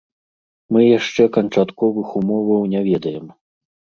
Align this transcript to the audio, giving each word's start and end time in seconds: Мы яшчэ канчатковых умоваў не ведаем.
Мы 0.77 0.79
яшчэ 0.99 1.23
канчатковых 1.35 2.07
умоваў 2.21 2.65
не 2.75 2.81
ведаем. 2.91 3.25